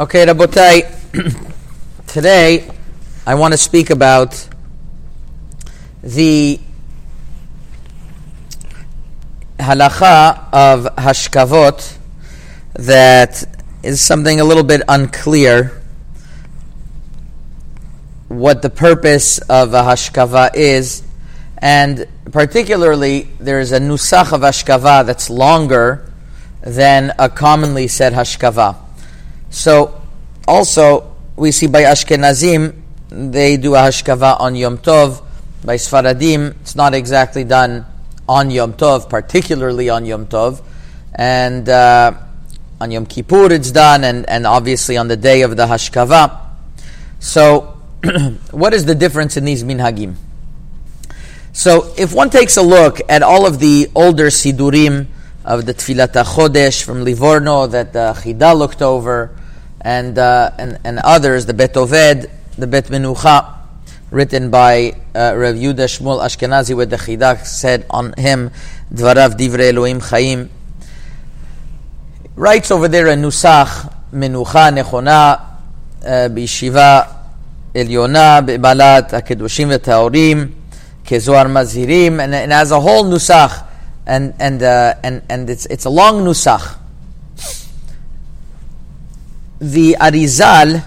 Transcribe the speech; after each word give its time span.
Okay, 0.00 0.24
Rabotai, 0.24 0.86
today 2.06 2.70
I 3.26 3.34
want 3.34 3.52
to 3.52 3.58
speak 3.58 3.90
about 3.90 4.48
the 6.02 6.58
halacha 9.58 10.48
of 10.54 10.96
hashkavot 10.96 11.98
that 12.76 13.44
is 13.82 14.00
something 14.00 14.40
a 14.40 14.44
little 14.44 14.62
bit 14.62 14.80
unclear 14.88 15.82
what 18.28 18.62
the 18.62 18.70
purpose 18.70 19.36
of 19.50 19.74
a 19.74 19.82
hashkava 19.82 20.52
is, 20.54 21.02
and 21.58 22.06
particularly 22.32 23.28
there 23.38 23.60
is 23.60 23.70
a 23.70 23.78
nusach 23.78 24.32
of 24.32 24.40
hashkava 24.40 25.04
that's 25.04 25.28
longer 25.28 26.10
than 26.62 27.12
a 27.18 27.28
commonly 27.28 27.86
said 27.86 28.14
hashkava. 28.14 28.86
So, 29.50 30.00
also, 30.46 31.16
we 31.36 31.50
see 31.52 31.66
by 31.66 31.82
Ashkenazim, 31.82 32.80
they 33.08 33.56
do 33.56 33.74
a 33.74 33.78
hashkava 33.78 34.40
on 34.40 34.54
Yom 34.54 34.78
Tov. 34.78 35.22
By 35.64 35.76
Sfaradim, 35.76 36.52
it's 36.60 36.76
not 36.76 36.94
exactly 36.94 37.44
done 37.44 37.84
on 38.28 38.50
Yom 38.50 38.74
Tov, 38.74 39.10
particularly 39.10 39.90
on 39.90 40.06
Yom 40.06 40.26
Tov. 40.26 40.62
And 41.14 41.68
uh, 41.68 42.14
on 42.80 42.90
Yom 42.90 43.06
Kippur 43.06 43.52
it's 43.52 43.72
done, 43.72 44.04
and, 44.04 44.28
and 44.28 44.46
obviously 44.46 44.96
on 44.96 45.08
the 45.08 45.16
day 45.16 45.42
of 45.42 45.56
the 45.56 45.66
hashkava. 45.66 46.40
So, 47.18 47.76
what 48.52 48.72
is 48.72 48.86
the 48.86 48.94
difference 48.94 49.36
in 49.36 49.44
these 49.44 49.64
minhagim? 49.64 50.14
So, 51.52 51.92
if 51.98 52.14
one 52.14 52.30
takes 52.30 52.56
a 52.56 52.62
look 52.62 53.00
at 53.08 53.22
all 53.22 53.46
of 53.46 53.58
the 53.58 53.90
older 53.94 54.26
sidurim 54.26 55.08
of 55.49 55.65
the 55.65 55.73
Tfilat 55.73 56.13
Chodesh 56.23 56.83
from 56.83 57.03
Livorno 57.03 57.67
that 57.67 57.93
the 57.93 58.13
Chida 58.17 58.57
looked 58.57 58.81
over, 58.81 59.35
and, 59.81 60.17
uh, 60.17 60.51
and, 60.57 60.79
and 60.83 60.99
others, 60.99 61.45
the 61.45 61.53
Bet 61.53 61.73
Oved, 61.73 62.29
the 62.57 62.67
Bet 62.67 62.85
Menucha, 62.85 63.59
written 64.09 64.49
by 64.49 64.93
uh, 65.13 65.33
Rav 65.35 65.55
Yudah 65.55 65.85
Shmuel 65.85 66.23
Ashkenazi, 66.23 66.75
where 66.75 66.87
the 66.87 66.95
Chida 66.95 67.45
said 67.45 67.85
on 67.89 68.13
him, 68.17 68.49
Dvarav 68.91 69.37
Divrei 69.37 69.69
Elohim 69.71 69.99
Chaim. 69.99 70.49
Writes 72.35 72.71
over 72.71 72.87
there 72.87 73.07
a 73.07 73.15
Nusach, 73.15 73.93
Menucha 74.11 74.73
Nechona, 74.73 75.41
uh, 76.03 76.29
בישיבה 76.29 77.01
עליונה, 77.75 78.41
בבעלת 78.41 79.13
הקדושים 79.13 79.69
והטהורים, 79.69 80.51
כזוהר 81.05 81.47
מזהירים, 81.47 82.19
and, 82.19 82.33
and 82.33 82.51
has 82.51 82.71
a 82.71 82.79
whole 82.79 83.03
nusach, 83.03 83.63
and 84.10 84.34
and 84.40 84.62
uh, 84.62 84.94
and 85.04 85.22
and 85.30 85.48
it's 85.48 85.66
it's 85.66 85.84
a 85.84 85.90
long 85.90 86.24
nusach. 86.24 86.76
The 89.60 89.96
Arizal 90.00 90.84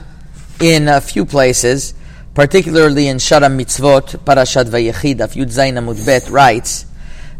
in 0.59 0.89
a 0.89 0.99
few 0.99 1.25
places, 1.25 1.93
particularly 2.33 3.07
in 3.07 3.17
Shara 3.17 3.49
Mitzvot, 3.49 4.17
Parashat 4.25 4.65
Vayechi, 4.65 5.15
Yud 5.15 5.51
Zayin 5.57 5.77
Amud 5.79 6.05
Bet, 6.05 6.29
writes 6.29 6.85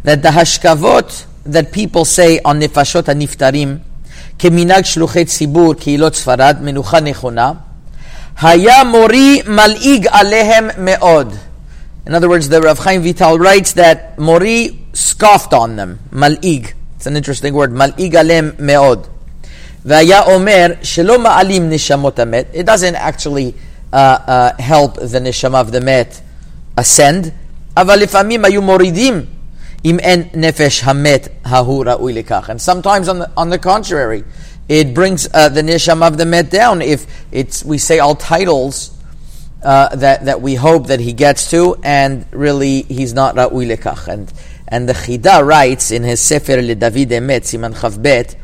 that 0.04 0.22
the 0.22 0.30
hashkavot 0.30 1.26
that 1.44 1.70
people 1.70 2.04
say 2.06 2.40
on 2.44 2.60
nefashot 2.60 3.04
niftarim, 3.14 3.80
כמנהג 4.38 4.84
שלוחי 4.84 5.24
ציבור, 5.24 5.74
קהילות 5.74 6.14
ספרד, 6.14 6.56
menucha 6.62 7.00
נכונה, 7.00 7.52
haya 8.36 8.84
mori 8.84 9.42
malig 9.46 10.06
alehem 10.10 10.70
meod. 10.76 11.38
In 12.05 12.15
other 12.15 12.29
words, 12.29 12.49
the 12.49 12.61
Rav 12.61 12.79
Chaim 12.79 13.01
Vital 13.03 13.37
writes 13.37 13.73
that 13.73 14.17
Mori 14.17 14.79
scoffed 14.93 15.53
on 15.53 15.75
them. 15.75 15.99
Mal'ig. 16.11 16.73
It's 16.95 17.05
an 17.05 17.15
interesting 17.15 17.53
word. 17.53 17.71
Mal'ig 17.71 18.15
עליהם 18.15 18.51
מאוד. 18.59 19.07
והיה 19.85 20.21
אומר 20.21 20.67
שלא 20.81 21.19
מעלים 21.19 21.69
נשמות 21.69 22.19
המת, 22.19 22.45
it 22.53 22.65
doesn't 22.65 22.95
actually 22.95 23.53
uh, 23.93 23.95
uh, 23.95 24.61
help 24.61 24.95
the 24.95 25.19
neshama 25.19 25.61
of 25.61 25.71
the 25.71 25.79
מת 25.79 26.19
ascend, 26.77 27.29
אבל 27.77 27.99
לפעמים 27.99 28.45
היו 28.45 28.61
מורידים 28.61 29.25
אם 29.85 29.99
אין 29.99 30.23
נפש 30.33 30.81
המת 30.83 31.27
ההוא 31.45 31.85
ראוי 31.87 32.13
לכך. 32.13 32.49
And 32.49 32.61
sometimes 32.61 33.07
on 33.07 33.19
the, 33.19 33.29
on 33.37 33.49
the 33.49 33.57
contrary, 33.57 34.23
it 34.67 34.93
brings 34.93 35.27
uh, 35.33 35.49
the 35.49 35.61
neshama 35.61 36.07
of 36.07 36.17
the 36.17 36.25
met 36.25 36.51
down 36.51 36.81
if 36.81 37.05
it's, 37.31 37.63
we 37.63 37.77
say 37.77 37.99
all 37.99 38.15
titles 38.15 38.91
uh, 39.64 39.96
that, 39.96 40.26
that 40.26 40.40
we 40.40 40.54
hope 40.54 40.88
that 40.88 41.00
he 41.00 41.12
gets 41.12 41.50
to, 41.50 41.76
and 41.82 42.26
really 42.30 42.82
he's 42.82 43.14
not 43.14 43.34
ra'ui 43.34 43.74
lekach. 43.74 44.08
And, 44.08 44.32
and 44.68 44.88
the 44.88 44.92
Chida 44.92 45.44
writes 45.44 45.90
in 45.90 46.02
his 46.02 46.20
Sefer 46.20 46.60
Le 46.60 46.74
David 46.74 47.08
Emet, 47.10 47.42
Siman 47.42 47.74
Chavbet, 47.74 48.36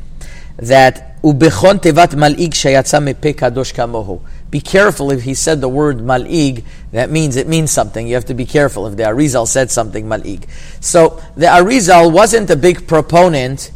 that 0.57 1.21
Ubechon 1.23 1.81
tevat 1.81 2.15
mal'ig 2.15 2.53
shayatza 2.53 3.03
mepe 3.03 3.35
kadosh 3.35 3.75
kamohu. 3.75 4.23
Be 4.51 4.61
careful 4.61 5.11
if 5.11 5.23
he 5.23 5.35
said 5.35 5.61
the 5.61 5.69
word 5.69 5.99
mal'ig, 5.99 6.65
that 6.93 7.11
means 7.11 7.37
it 7.37 7.47
means 7.47 7.71
something. 7.71 8.09
You 8.09 8.15
have 8.15 8.25
to 8.27 8.35
be 8.35 8.47
careful 8.47 8.87
if 8.87 8.97
the 8.97 9.03
Arizal 9.03 9.47
said 9.47 9.71
something 9.71 10.07
mal'ig. 10.07 10.49
So 10.81 11.23
the 11.37 11.47
Arizal 11.47 12.11
wasn't 12.13 12.49
a 12.51 12.57
big 12.57 12.89
proponent 12.89 13.71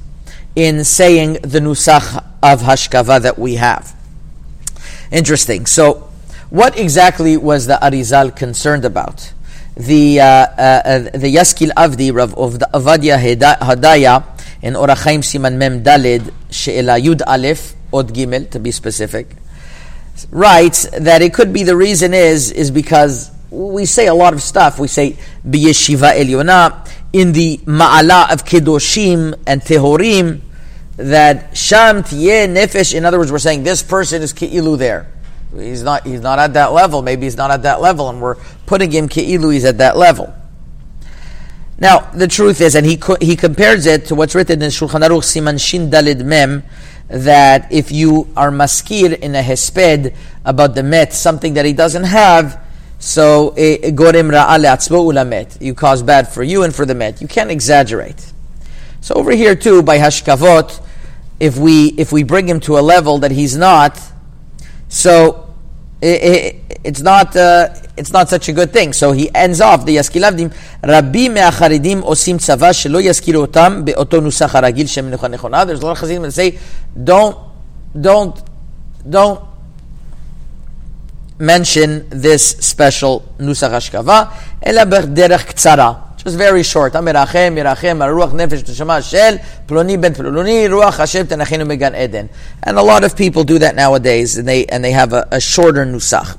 in 0.56 0.84
saying 0.84 1.34
the 1.43 1.60
nusach 1.60 2.25
of 2.43 2.62
hashkava 2.62 3.21
that 3.22 3.38
we 3.38 3.56
have. 3.56 3.94
Interesting. 5.10 5.66
So 5.66 6.10
what 6.54 6.78
exactly 6.78 7.37
was 7.37 7.66
the 7.66 7.75
Arizal 7.82 8.34
concerned 8.34 8.84
about? 8.84 9.32
The 9.76 10.20
uh, 10.20 10.25
uh, 10.25 10.82
uh 10.84 10.98
the 11.10 11.34
Yaskil 11.34 11.70
Avdi 11.70 12.15
Rav 12.15 12.32
Avadia 12.37 13.19
Hadaya 13.59 14.22
in 14.62 14.75
Orach 14.75 15.03
Chaim 15.03 15.20
Siman 15.22 15.56
Mem 15.56 15.82
Dalid 15.82 16.32
She'ela 16.50 16.92
Yud 17.00 17.22
Aleph 17.26 17.75
Od 17.92 18.15
Gimel 18.15 18.48
to 18.50 18.60
be 18.60 18.70
specific 18.70 19.34
writes 20.31 20.88
that 20.91 21.22
it 21.22 21.34
could 21.34 21.53
be 21.53 21.65
the 21.65 21.76
reason 21.76 22.15
is 22.15 22.53
is 22.53 22.71
because 22.71 23.32
we 23.50 23.84
say 23.84 24.06
a 24.06 24.15
lot 24.15 24.32
of 24.32 24.41
stuff. 24.41 24.78
We 24.78 24.86
say 24.86 25.16
biyeshiva 25.44 26.12
elyona 26.12 26.88
in 27.12 27.32
the 27.32 27.59
ma'ala 27.59 28.32
of 28.32 28.44
kedoshim 28.44 29.34
and 29.44 29.60
tehorim 29.60 30.41
that 30.98 31.56
sham 31.56 32.04
tiyeh 32.04 32.47
nefesh. 32.47 32.94
In 32.94 33.04
other 33.04 33.19
words, 33.19 33.32
we're 33.32 33.38
saying 33.41 33.65
this 33.65 33.82
person 33.82 34.22
is 34.22 34.32
keilu 34.32 34.78
there. 34.78 35.09
He's 35.56 35.82
not. 35.82 36.06
He's 36.06 36.20
not 36.20 36.38
at 36.38 36.54
that 36.54 36.72
level. 36.72 37.03
Maybe 37.03 37.26
he's 37.26 37.37
not 37.37 37.50
at 37.50 37.62
that 37.62 37.81
level, 37.81 38.09
and 38.09 38.20
we're 38.20 38.37
putting 38.66 38.91
him 38.91 39.09
keilu. 39.09 39.53
He's 39.53 39.65
at 39.65 39.78
that 39.78 39.97
level. 39.97 40.34
Now, 41.78 42.10
the 42.12 42.28
truth 42.28 42.60
is, 42.60 42.76
and 42.76 42.87
he, 42.87 43.00
he 43.20 43.34
compares 43.34 43.87
it 43.87 44.06
to 44.06 44.15
what's 44.15 44.34
written 44.34 44.62
in 44.62 44.70
Shulchan 44.70 45.06
Aruch 45.06 45.25
Siman 45.25 45.60
Shin 45.60 45.91
Dalid 45.91 46.25
Mem, 46.25 46.62
that 47.09 47.70
if 47.72 47.91
you 47.91 48.28
are 48.37 48.50
maskir 48.50 49.19
in 49.19 49.34
a 49.34 49.42
hesped 49.42 50.15
about 50.44 50.76
the 50.76 50.84
met, 50.84 51.12
something 51.12 51.54
that 51.54 51.65
he 51.65 51.72
doesn't 51.72 52.04
have, 52.04 52.60
so 53.00 53.50
eh, 53.56 53.91
gorim 53.91 54.31
ulamet. 54.31 55.60
You 55.60 55.75
cause 55.75 56.03
bad 56.03 56.28
for 56.28 56.42
you 56.42 56.62
and 56.62 56.75
for 56.75 56.86
the 56.86 56.94
met. 56.94 57.21
You 57.21 57.28
can't 57.28 57.50
exaggerate. 57.50 58.32
So 59.00 59.16
over 59.16 59.32
here 59.32 59.54
too, 59.54 59.82
by 59.82 59.98
hashkavot, 59.98 60.81
if 61.41 61.59
we 61.59 61.88
if 61.98 62.12
we 62.12 62.22
bring 62.22 62.48
him 62.48 62.60
to 62.60 62.78
a 62.78 62.81
level 62.81 63.19
that 63.19 63.32
he's 63.32 63.56
not, 63.56 64.00
so 64.88 65.44
it's 66.04 67.00
not 67.00 67.34
uh, 67.34 67.75
it's 67.97 68.12
not 68.12 68.28
such 68.28 68.48
a 68.48 68.53
good 68.53 68.72
thing. 68.72 68.92
So 68.92 69.12
he 69.12 69.34
ends 69.34 69.60
off 69.60 69.87
the 69.87 69.97
Yaskilavdim. 69.97 70.53
Rabbi 70.82 71.28
me'acharidim 71.28 72.03
osim 72.03 72.37
tzava 72.37 72.70
shelo 72.72 73.03
yaskiru 73.03 73.47
otam 73.47 73.84
be'oto 73.84 74.20
nusach 74.20 74.50
haragil 74.50 74.88
shem 74.88 75.10
nechonechona. 75.10 75.66
There's 75.66 75.81
a 75.81 75.87
lot 75.87 75.92
of 75.92 75.98
chassidim 75.98 76.22
that 76.22 76.32
say, 76.32 76.59
don't, 77.03 77.38
don't, 77.98 78.42
don't 79.09 79.41
mention 81.38 82.09
this 82.10 82.50
special 82.50 83.34
nusach 83.38 83.71
hashkava 83.71 84.32
ela 84.62 84.84
b'derech 84.84 85.47
ktsara. 85.54 86.03
Just 86.24 86.38
very 86.38 86.62
short. 86.62 86.94
Amirachem, 86.94 87.54
Mirachem, 87.54 87.98
Nefesh 87.98 89.10
Shel, 89.10 89.36
Ploni 89.66 90.00
Ben 90.00 90.14
Ploni, 90.14 90.66
Ruach 90.70 90.96
Hashem 90.96 91.26
Tenachinu 91.26 91.66
Megan 91.66 91.94
Eden. 91.94 92.30
And 92.62 92.78
a 92.78 92.82
lot 92.82 93.04
of 93.04 93.14
people 93.14 93.44
do 93.44 93.58
that 93.58 93.76
nowadays, 93.76 94.38
and 94.38 94.48
they 94.48 94.65
and 94.65 94.82
they 94.82 94.92
have 94.92 95.12
a, 95.12 95.28
a 95.30 95.38
shorter 95.38 95.84
nusach. 95.84 96.38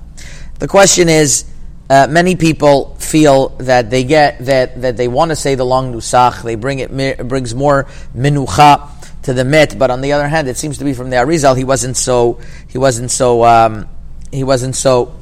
The 0.58 0.68
question 0.68 1.08
is, 1.08 1.46
uh, 1.88 2.08
many 2.10 2.36
people 2.36 2.96
feel 2.96 3.50
that 3.60 3.92
they 3.92 4.04
get 4.04 4.44
that 4.46 4.82
that 4.82 4.98
they 4.98 5.08
want 5.08 5.30
to 5.30 5.36
say 5.36 5.54
the 5.54 5.66
long 5.66 5.94
nusach. 5.94 6.42
They 6.42 6.56
bring 6.56 6.80
it, 6.80 6.90
it 6.92 7.28
brings 7.28 7.54
more 7.54 7.84
minucha 8.18 8.90
to 9.22 9.34
the 9.34 9.46
met. 9.46 9.78
But 9.78 9.92
on 9.92 10.02
the 10.02 10.14
other 10.14 10.28
hand, 10.28 10.48
it 10.48 10.58
seems 10.58 10.80
to 10.80 10.84
be 10.84 10.96
from 10.96 11.12
the 11.12 11.18
Arizal 11.18 11.56
he 11.56 11.64
wasn't 11.64 11.96
so 11.96 12.40
he 12.70 12.80
wasn't 12.80 13.12
so 13.12 13.46
um, 13.46 13.88
he 14.32 14.44
wasn't 14.44 14.76
so. 14.76 15.16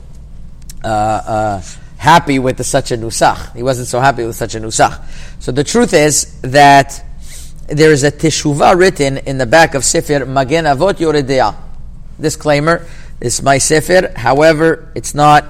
Uh, 0.85 0.87
uh, 0.87 1.61
happy 2.03 2.37
with 2.37 2.57
the, 2.57 2.63
such 2.65 2.91
a 2.91 2.97
nusach. 2.97 3.55
He 3.55 3.63
wasn't 3.63 3.87
so 3.87 4.01
happy 4.01 4.25
with 4.25 4.35
such 4.35 4.55
a 4.55 4.59
nusach. 4.59 5.01
So 5.39 5.53
the 5.53 5.63
truth 5.63 5.93
is 5.93 6.41
that 6.41 7.01
there 7.67 7.91
is 7.93 8.03
a 8.03 8.11
teshuvah 8.11 8.77
written 8.77 9.19
in 9.19 9.37
the 9.37 9.45
back 9.45 9.73
of 9.73 9.85
Sefer 9.85 10.25
Magen 10.25 10.65
Avot 10.65 10.95
Yoredea. 10.95 11.55
Disclaimer 12.19 12.85
it's 13.23 13.41
my 13.41 13.57
sefer. 13.57 14.11
However, 14.17 14.91
it's 14.95 15.15
not 15.15 15.45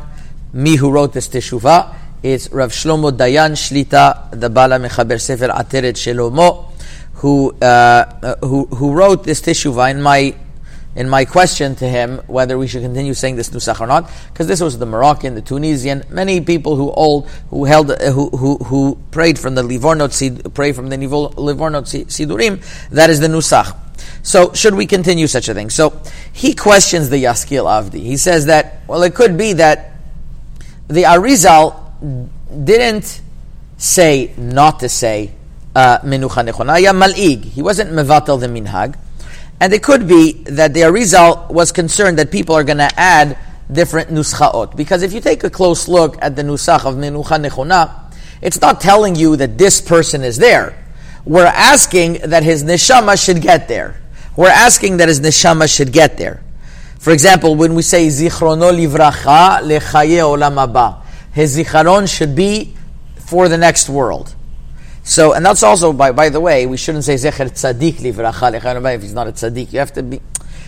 me 0.54 0.76
who 0.76 0.92
wrote 0.92 1.12
this 1.12 1.28
teshuvah. 1.28 1.96
It's 2.22 2.52
Rav 2.52 2.70
Shlomo 2.70 3.12
Dayan 3.12 3.54
Shlita, 3.58 4.40
the 4.40 4.52
Bala 4.52 4.78
Mechaber 4.78 5.20
Sefer 5.20 5.48
Ateret 5.48 5.98
Shelomo, 5.98 6.72
who, 7.16 7.50
uh, 7.60 8.36
who, 8.46 8.66
who 8.68 8.94
wrote 8.94 9.24
this 9.24 9.42
teshuvah. 9.42 9.90
In 9.90 10.04
my 10.04 10.36
in 10.96 11.10
my 11.10 11.26
question 11.26 11.76
to 11.76 11.88
him 11.88 12.20
whether 12.28 12.58
we 12.58 12.68
should 12.68 12.82
continue 12.82 13.14
saying 13.14 13.36
this 13.36 13.50
nusach 13.50 13.80
or 13.80 13.88
not, 13.88 14.10
because 14.32 14.48
this 14.48 14.62
was 14.62 14.78
the 14.78 14.86
Moroccan, 14.86 15.36
the 15.36 15.42
Tunisian, 15.42 16.04
many 16.10 16.42
people 16.42 16.76
who 16.76 16.92
old 16.92 17.30
who 17.50 17.66
held 17.66 17.92
uh, 17.92 18.12
who, 18.12 18.30
who 18.30 18.58
who 18.58 18.98
prayed 19.12 19.40
from 19.40 19.56
the 19.56 19.64
Livornot 19.64 20.54
pray 20.54 20.72
from 20.72 20.90
the 20.90 20.98
Livornot 20.98 21.86
Sidurim. 22.08 22.90
That 22.90 23.10
is 23.10 23.20
the 23.20 23.28
nusach. 23.28 23.76
So 24.22 24.54
should 24.54 24.76
we 24.76 24.86
continue 24.86 25.28
such 25.28 25.50
a 25.50 25.54
thing? 25.54 25.70
So 25.70 26.02
he 26.32 26.54
questions 26.54 27.10
the 27.10 27.24
Yaskil 27.24 27.66
Avdi. 27.66 28.00
He 28.00 28.18
says 28.18 28.46
that 28.46 28.82
well, 28.88 29.04
it 29.04 29.16
could 29.16 29.38
be 29.38 29.54
that 29.54 29.92
the 30.88 31.04
Arizal 31.04 31.80
didn't 32.66 33.22
say 33.78 34.34
not 34.38 34.80
to 34.82 34.90
say 34.90 35.32
uh, 35.76 36.00
menucha 36.00 36.48
nechonaya 36.48 36.96
mal'ig. 36.96 37.44
He 37.46 37.62
wasn't 37.62 37.92
mevatel 37.92 38.40
the 38.40 38.48
minhag. 38.48 38.96
And 39.64 39.72
it 39.72 39.82
could 39.82 40.10
be 40.10 40.34
that 40.44 40.74
the 40.74 40.82
Arizal 40.82 41.50
was 41.50 41.72
concerned 41.72 42.20
that 42.20 42.32
people 42.32 42.54
are 42.54 42.66
going 42.66 42.80
to 42.80 43.00
add 43.00 43.38
different 43.72 44.10
nuschaot. 44.10 44.76
Because 44.76 45.04
if 45.04 45.14
you 45.14 45.22
take 45.22 45.46
a 45.46 45.50
close 45.50 45.88
look 45.88 46.18
at 46.22 46.36
the 46.36 46.42
nusach 46.42 46.84
of 46.84 46.96
Menucha 46.96 47.42
Nechona, 47.42 48.14
it's 48.42 48.60
not 48.60 48.82
telling 48.82 49.16
you 49.16 49.38
that 49.38 49.58
this 49.58 49.80
person 49.80 50.22
is 50.22 50.36
there. 50.36 50.78
We're 51.24 51.46
asking 51.46 52.30
that 52.32 52.44
his 52.44 52.66
neshama 52.66 53.16
should 53.24 53.42
get 53.42 53.70
there. 53.70 54.02
We're 54.36 54.50
asking 54.50 54.98
that 54.98 55.08
his 55.08 55.22
neshama 55.22 55.74
should 55.74 55.94
get 55.94 56.18
there. 56.18 56.44
For 57.00 57.14
example, 57.14 57.56
when 57.56 57.74
we 57.74 57.84
say 57.84 58.08
zichrono 58.08 58.70
livracha 58.70 59.62
lechaye 59.62 60.20
olam 60.20 60.56
haba, 60.56 61.04
his 61.32 61.56
zicharon 61.56 62.14
should 62.14 62.36
be 62.36 62.76
for 63.16 63.48
the 63.48 63.58
next 63.58 63.88
world. 63.88 64.36
So, 65.04 65.34
and 65.34 65.46
that's 65.46 65.64
also, 65.64 65.92
by, 65.92 66.14
by 66.14 66.30
the 66.30 66.40
way, 66.40 66.66
we 66.66 66.78
shouldn't 66.78 67.04
say 67.04 67.16
zecher 67.16 67.50
tzaddik 67.50 67.96
livracha 67.96 68.96
if 68.96 69.02
he's 69.02 69.14
not 69.14 69.28
a 69.28 69.34
tzaddik. 69.34 69.74
You 69.74 69.80
have 69.80 69.92
to 69.94 70.04
be, 70.04 70.22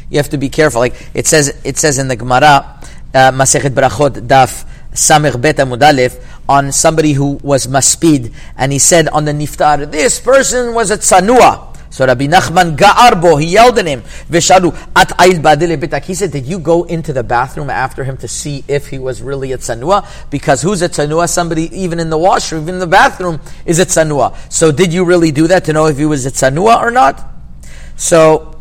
you 0.09 0.17
have 0.17 0.29
to 0.29 0.37
be 0.37 0.49
careful. 0.49 0.81
Like 0.81 1.09
it 1.13 1.25
says, 1.25 1.57
it 1.63 1.77
says 1.77 1.97
in 1.97 2.09
the 2.09 2.17
Gemara, 2.17 2.79
uh, 3.13 3.31
Masechet 3.31 3.69
Brachot 3.69 4.27
Daf 4.27 4.65
Samech 4.91 5.41
Bet 5.41 5.55
Amud 5.57 6.21
on 6.47 6.71
somebody 6.71 7.13
who 7.13 7.39
was 7.43 7.67
maspid, 7.67 8.33
and 8.57 8.71
he 8.71 8.79
said 8.79 9.07
on 9.07 9.25
the 9.25 9.31
niftar, 9.31 9.89
this 9.89 10.19
person 10.19 10.73
was 10.73 10.91
a 10.91 10.97
tzanua. 10.97 11.74
So 11.95 12.05
Rabbi 12.05 12.27
Nachman 12.27 12.75
Ga'arbo, 12.75 13.41
he 13.41 13.53
yelled 13.53 13.79
at 13.79 13.85
him, 13.85 14.01
Vishalu, 14.29 14.75
at 14.97 15.07
Bitak. 15.17 16.03
He 16.03 16.13
said, 16.13 16.29
Did 16.29 16.45
you 16.45 16.59
go 16.59 16.83
into 16.83 17.13
the 17.13 17.23
bathroom 17.23 17.69
after 17.69 18.03
him 18.03 18.17
to 18.17 18.27
see 18.27 18.65
if 18.67 18.89
he 18.89 18.99
was 18.99 19.21
really 19.21 19.53
a 19.53 19.57
tzanua? 19.57 20.05
Because 20.29 20.61
who's 20.61 20.81
a 20.81 20.89
tzanua? 20.89 21.29
Somebody, 21.29 21.73
even 21.73 22.01
in 22.01 22.09
the 22.09 22.17
washroom, 22.17 22.63
even 22.63 22.75
in 22.75 22.79
the 22.81 22.85
bathroom, 22.87 23.39
is 23.65 23.79
a 23.79 23.85
tzanua. 23.85 24.35
So 24.51 24.73
did 24.73 24.91
you 24.91 25.05
really 25.05 25.31
do 25.31 25.47
that 25.47 25.63
to 25.65 25.71
know 25.71 25.85
if 25.85 25.97
he 25.97 26.05
was 26.05 26.25
a 26.25 26.31
tzanua 26.31 26.81
or 26.81 26.91
not? 26.91 27.25
So, 27.95 28.59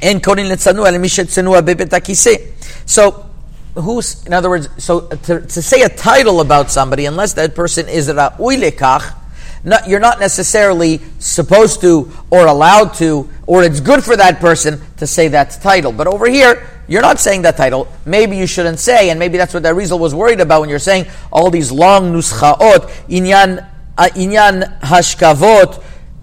in 0.00 0.20
Korin 0.20 0.48
Letzanua, 0.48 0.92
Lemishet 0.92 1.24
Tzanua 1.24 1.60
Bebetakise. 1.60 2.52
So, 2.88 3.28
who's, 3.74 4.24
in 4.26 4.32
other 4.32 4.48
words, 4.48 4.68
so 4.78 5.08
to, 5.08 5.40
to 5.40 5.60
say 5.60 5.82
a 5.82 5.88
title 5.88 6.40
about 6.40 6.70
somebody, 6.70 7.06
unless 7.06 7.32
that 7.32 7.56
person 7.56 7.88
is 7.88 8.08
Ra'ui 8.08 8.62
Lekach, 8.62 9.17
not, 9.64 9.88
you're 9.88 10.00
not 10.00 10.20
necessarily 10.20 11.00
supposed 11.18 11.80
to 11.80 12.12
or 12.30 12.46
allowed 12.46 12.94
to, 12.94 13.28
or 13.46 13.62
it's 13.62 13.80
good 13.80 14.04
for 14.04 14.16
that 14.16 14.40
person 14.40 14.80
to 14.98 15.06
say 15.06 15.28
that 15.28 15.58
title. 15.62 15.92
But 15.92 16.06
over 16.06 16.26
here, 16.28 16.68
you're 16.88 17.02
not 17.02 17.18
saying 17.18 17.42
that 17.42 17.56
title. 17.56 17.88
Maybe 18.04 18.36
you 18.36 18.46
shouldn't 18.46 18.78
say, 18.78 19.10
and 19.10 19.18
maybe 19.18 19.36
that's 19.36 19.52
what 19.52 19.62
that 19.64 19.74
Rizal 19.74 19.98
was 19.98 20.14
worried 20.14 20.40
about 20.40 20.60
when 20.60 20.70
you're 20.70 20.78
saying 20.78 21.06
all 21.32 21.50
these 21.50 21.70
long 21.70 22.12
nuschaot, 22.12 22.88
inyan, 23.08 23.68
uh, 23.96 24.08
inyan 24.14 24.80
hashkavot, 24.80 25.82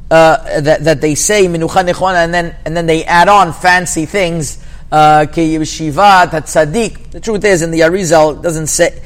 uh, 0.09 0.61
that, 0.61 0.83
that 0.83 1.01
they 1.01 1.15
say 1.15 1.45
minucha 1.45 1.87
nechwana, 1.87 2.23
and 2.23 2.33
then 2.33 2.55
and 2.65 2.77
then 2.77 2.85
they 2.85 3.03
add 3.05 3.27
on 3.27 3.53
fancy 3.53 4.05
things. 4.05 4.63
Uh. 4.91 5.25
The 5.25 7.19
truth 7.21 7.43
is, 7.43 7.61
in 7.63 7.71
the 7.71 7.79
Arizal, 7.79 8.41
doesn't 8.41 8.67
say 8.67 9.01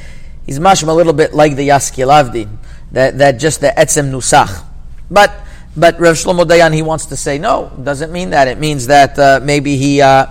he's 0.45 0.59
mashma 0.59 0.89
a 0.89 0.93
little 0.93 1.13
bit 1.13 1.33
like 1.33 1.55
the 1.55 1.69
Yaskil 1.69 2.07
Avdi 2.07 2.49
that, 2.91 3.18
that 3.18 3.33
just 3.33 3.62
the 3.62 3.74
etzem 3.75 4.12
nusach. 4.12 4.65
But 5.09 5.33
but 5.75 6.00
Rav 6.00 6.15
Shlomo 6.15 6.45
Dayan 6.45 6.74
he 6.74 6.81
wants 6.81 7.07
to 7.07 7.18
say 7.18 7.38
no, 7.38 7.71
doesn't 7.81 8.12
mean 8.12 8.31
that. 8.31 8.47
It 8.47 8.57
means 8.57 8.88
that 8.88 9.18
uh, 9.18 9.39
maybe 9.41 9.77
he 9.77 10.01
uh, 10.01 10.27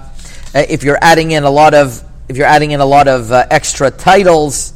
if 0.55 0.83
you're 0.83 0.99
adding 1.01 1.31
in 1.31 1.45
a 1.45 1.51
lot 1.51 1.75
of 1.75 2.05
if 2.29 2.37
you're 2.37 2.47
adding 2.47 2.73
in 2.73 2.81
a 2.81 2.87
lot 2.87 3.09
of 3.09 3.33
uh, 3.33 3.47
extra 3.51 3.91
titles 3.91 4.75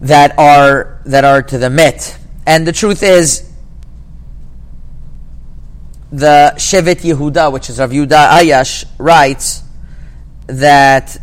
that 0.00 0.38
are 0.38 1.00
that 1.06 1.24
are 1.24 1.42
to 1.42 1.58
the 1.58 1.70
mit. 1.70 2.16
And 2.46 2.66
the 2.66 2.72
truth 2.72 3.02
is 3.02 3.48
the 6.10 6.54
Shevet 6.56 7.02
Yehuda, 7.02 7.52
which 7.52 7.70
is 7.70 7.78
Rav 7.78 7.90
Yehuda 7.90 8.30
Ayash, 8.30 8.84
writes 8.98 9.62
that 10.46 11.18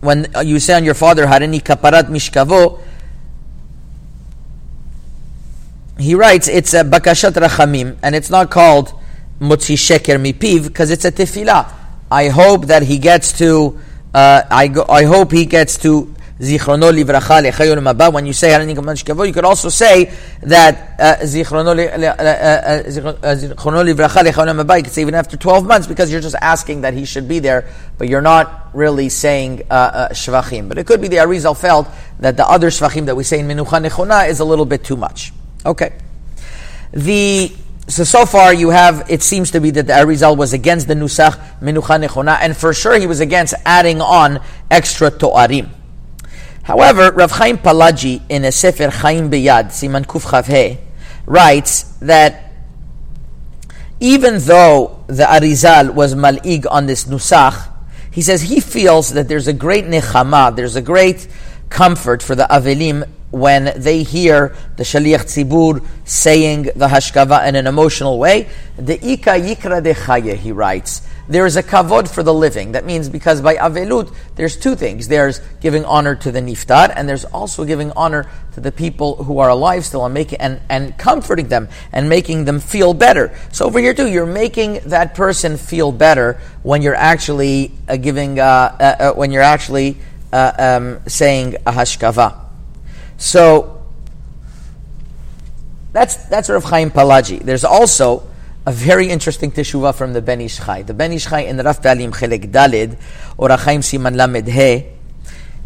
when 0.00 0.26
you 0.44 0.58
say 0.58 0.74
on 0.74 0.84
your 0.84 0.94
father 0.94 1.26
Harini 1.26 1.62
Kaparat 1.62 2.04
Mishkavo, 2.04 2.80
he 5.98 6.14
writes 6.14 6.48
it's 6.48 6.74
a 6.74 6.84
bakashat 6.84 7.32
rachamim, 7.32 7.96
and 8.02 8.14
it's 8.14 8.30
not 8.30 8.50
called 8.50 8.92
mutzi 9.40 9.76
sheker 9.76 10.20
mipiv 10.20 10.66
because 10.66 10.90
it's 10.90 11.04
a 11.04 11.12
tefillah. 11.12 11.72
I 12.10 12.28
hope 12.28 12.66
that 12.66 12.82
he 12.82 12.98
gets 12.98 13.38
to. 13.38 13.78
Uh, 14.14 14.42
I 14.50 14.68
go, 14.68 14.84
I 14.88 15.04
hope 15.04 15.32
he 15.32 15.44
gets 15.44 15.76
to 15.78 16.14
zichrono 16.38 16.92
livracha 16.92 17.42
lechayol 17.42 17.82
maba. 17.82 18.12
When 18.12 18.26
you 18.26 18.32
say 18.32 18.50
harani 18.50 18.74
kaman 18.74 19.26
you 19.26 19.32
could 19.32 19.44
also 19.44 19.68
say 19.68 20.12
that 20.42 20.94
uh, 20.98 21.16
zichrono 21.24 21.74
livracha 21.74 24.22
lechayol 24.22 24.56
maba. 24.56 24.78
You 24.78 24.84
could 24.84 24.92
say 24.92 25.02
even 25.02 25.14
after 25.14 25.36
twelve 25.36 25.66
months 25.66 25.86
because 25.86 26.10
you're 26.10 26.20
just 26.20 26.36
asking 26.40 26.82
that 26.82 26.94
he 26.94 27.04
should 27.04 27.28
be 27.28 27.40
there, 27.40 27.68
but 27.98 28.08
you're 28.08 28.22
not 28.22 28.70
really 28.72 29.08
saying 29.08 29.62
uh, 29.70 29.74
uh, 29.74 30.08
shvachim. 30.10 30.68
But 30.68 30.78
it 30.78 30.86
could 30.86 31.00
be 31.00 31.08
the 31.08 31.16
Arizal 31.16 31.58
felt 31.58 31.88
that 32.20 32.36
the 32.36 32.48
other 32.48 32.70
shvachim 32.70 33.06
that 33.06 33.16
we 33.16 33.24
say 33.24 33.40
in 33.40 33.48
menucha 33.48 33.84
nechona 33.84 34.28
is 34.28 34.40
a 34.40 34.44
little 34.44 34.66
bit 34.66 34.84
too 34.84 34.96
much. 34.96 35.32
Okay. 35.68 35.92
The 36.92 37.52
so 37.88 38.02
so 38.04 38.24
far 38.24 38.54
you 38.54 38.70
have 38.70 39.10
it 39.10 39.22
seems 39.22 39.50
to 39.50 39.60
be 39.60 39.70
that 39.72 39.86
the 39.86 39.92
Arizal 39.92 40.34
was 40.34 40.54
against 40.54 40.88
the 40.88 40.94
nusach 40.94 41.60
menucha 41.60 42.02
nechona, 42.02 42.38
and 42.40 42.56
for 42.56 42.72
sure 42.72 42.98
he 42.98 43.06
was 43.06 43.20
against 43.20 43.54
adding 43.66 44.00
on 44.00 44.40
extra 44.70 45.10
toarim. 45.10 45.68
However, 46.62 47.12
Rav 47.12 47.32
Chaim 47.32 47.58
Palaji 47.58 48.22
in 48.30 48.46
a 48.46 48.52
Sefer 48.52 48.88
Chaim 48.88 49.30
Beyad 49.30 49.66
Siman 49.66 50.06
Kuf 50.06 50.24
Chavhe 50.24 50.78
writes 51.26 51.82
that 52.00 52.52
even 54.00 54.38
though 54.38 55.04
the 55.06 55.24
Arizal 55.24 55.92
was 55.92 56.14
mal'ig 56.14 56.66
on 56.70 56.86
this 56.86 57.04
nusach, 57.04 57.70
he 58.10 58.22
says 58.22 58.40
he 58.40 58.60
feels 58.60 59.12
that 59.12 59.28
there's 59.28 59.48
a 59.48 59.52
great 59.52 59.84
nechama, 59.84 60.56
there's 60.56 60.76
a 60.76 60.82
great 60.82 61.28
comfort 61.68 62.22
for 62.22 62.34
the 62.34 62.44
Avelim 62.44 63.06
when 63.30 63.72
they 63.76 64.02
hear 64.02 64.54
the 64.76 64.84
Shaliach 64.84 65.24
Tzibur 65.24 65.84
saying 66.04 66.62
the 66.74 66.88
Hashkava 66.88 67.46
in 67.46 67.56
an 67.56 67.66
emotional 67.66 68.18
way. 68.18 68.48
The 68.76 68.94
Ika 68.94 69.30
Yikra 69.32 69.82
de 69.82 69.94
Chaye, 69.94 70.34
he 70.34 70.52
writes. 70.52 71.06
There 71.28 71.44
is 71.44 71.56
a 71.56 71.62
kavod 71.62 72.08
for 72.08 72.22
the 72.22 72.32
living. 72.32 72.72
That 72.72 72.86
means 72.86 73.10
because 73.10 73.42
by 73.42 73.56
Avelut, 73.56 74.14
there's 74.36 74.56
two 74.56 74.74
things. 74.74 75.08
There's 75.08 75.40
giving 75.60 75.84
honor 75.84 76.14
to 76.14 76.32
the 76.32 76.40
Niftar, 76.40 76.90
and 76.96 77.06
there's 77.06 77.26
also 77.26 77.66
giving 77.66 77.90
honor 77.92 78.30
to 78.54 78.60
the 78.60 78.72
people 78.72 79.22
who 79.24 79.38
are 79.38 79.50
alive 79.50 79.84
still 79.84 80.06
and, 80.06 80.14
making, 80.14 80.40
and, 80.40 80.62
and 80.70 80.96
comforting 80.96 81.48
them 81.48 81.68
and 81.92 82.08
making 82.08 82.46
them 82.46 82.60
feel 82.60 82.94
better. 82.94 83.36
So 83.52 83.66
over 83.66 83.78
here 83.78 83.92
too, 83.92 84.08
you're 84.08 84.24
making 84.24 84.80
that 84.86 85.14
person 85.14 85.58
feel 85.58 85.92
better 85.92 86.40
when 86.62 86.80
you're 86.80 86.94
actually 86.94 87.72
uh, 87.88 87.98
giving, 87.98 88.40
uh, 88.40 88.42
uh, 88.42 88.82
uh 88.82 89.12
when 89.12 89.30
you're 89.30 89.42
actually 89.42 89.98
uh, 90.32 90.52
um, 90.58 91.00
saying 91.06 91.56
a 91.66 91.72
Hashkava. 91.72 92.47
So 93.18 93.82
that's 95.92 96.14
that's 96.28 96.48
Rav 96.48 96.64
Chaim 96.64 96.90
Palaji. 96.90 97.42
There's 97.42 97.64
also 97.64 98.26
a 98.64 98.72
very 98.72 99.08
interesting 99.08 99.50
teshuvah 99.50 99.94
from 99.94 100.12
the 100.12 100.22
Ben 100.22 100.40
Ish 100.40 100.58
Chai. 100.58 100.82
The 100.82 100.94
Ben 100.94 101.12
Ish 101.12 101.26
Chai 101.26 101.40
in 101.40 101.58
Rav 101.58 101.82
Pe'alim 101.82 102.12
Chelek 102.12 102.50
Dalid 102.52 102.96
or 103.36 103.48
Chaim 103.56 103.80
Siman 103.80 104.14
Lamed 104.16 104.46
He. 104.46 104.84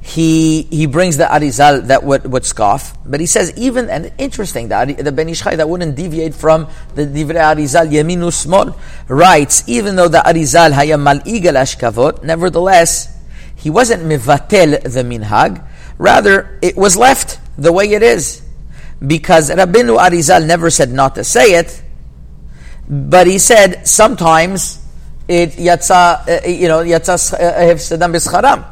He, 0.05 0.63
he 0.63 0.87
brings 0.87 1.17
the 1.17 1.25
Arizal 1.25 1.87
that 1.87 2.03
would, 2.03 2.27
would 2.33 2.45
scoff, 2.45 2.99
but 3.07 3.21
he 3.21 3.27
says 3.27 3.57
even, 3.57 3.89
and 3.89 4.13
interesting, 4.19 4.67
the, 4.67 4.97
the 4.99 5.13
Ben 5.13 5.29
Ish 5.29 5.43
Chai 5.43 5.55
that 5.55 5.69
wouldn't 5.69 5.95
deviate 5.95 6.35
from 6.35 6.69
the 6.97 7.07
Divrei 7.07 7.55
Arizal 7.55 7.89
Yeminu 7.89 8.33
Smol, 8.33 8.77
writes, 9.07 9.63
even 9.69 9.95
though 9.95 10.09
the 10.09 10.19
Arizal 10.19 10.73
haya 10.73 10.99
mal'igal 10.99 11.55
ashkavot, 11.55 12.25
nevertheless, 12.25 13.17
he 13.55 13.71
wasn't 13.71 14.03
mivatel 14.03 14.83
the 14.83 15.03
minhag, 15.05 15.65
rather, 15.99 16.59
it 16.63 16.77
was 16.77 16.97
left 16.97 17.39
the 17.57 17.73
way 17.73 17.91
it 17.91 18.03
is. 18.03 18.43
Because 19.05 19.51
Rabbeinu 19.51 19.99
Arizal 19.99 20.47
never 20.47 20.71
said 20.71 20.91
not 20.91 21.17
to 21.17 21.25
say 21.25 21.55
it, 21.55 21.83
but 22.89 23.27
he 23.27 23.39
said 23.39 23.87
sometimes 23.87 24.81
it 25.29 25.53
yatsa, 25.53 26.45
uh, 26.45 26.49
you 26.49 26.69
know, 26.69 26.85
yatsa 26.85 27.39
hefsedam 27.39 28.15
bischaram. 28.15 28.65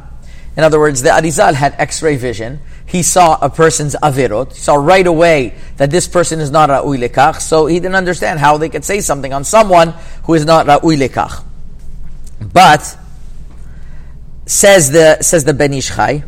In 0.55 0.63
other 0.63 0.79
words, 0.79 1.01
the 1.01 1.09
Arizal 1.09 1.53
had 1.53 1.75
X-ray 1.77 2.17
vision. 2.17 2.59
He 2.85 3.03
saw 3.03 3.37
a 3.41 3.49
person's 3.49 3.95
avirot. 3.95 4.51
He 4.53 4.59
saw 4.59 4.75
right 4.75 5.07
away 5.07 5.55
that 5.77 5.91
this 5.91 6.09
person 6.09 6.41
is 6.41 6.51
not 6.51 6.69
ra'ui 6.69 7.07
lekach. 7.07 7.39
So 7.39 7.67
he 7.67 7.79
didn't 7.79 7.95
understand 7.95 8.39
how 8.39 8.57
they 8.57 8.67
could 8.67 8.83
say 8.83 8.99
something 8.99 9.31
on 9.31 9.45
someone 9.45 9.93
who 10.25 10.33
is 10.33 10.45
not 10.45 10.65
ra'ui 10.65 10.97
lekach. 10.97 11.43
But 12.53 12.97
says 14.45 14.91
the 14.91 15.19
says 15.21 15.45
the 15.45 15.53
Ben 15.53 15.73
Ish 15.73 15.95
Chai, 15.95 16.23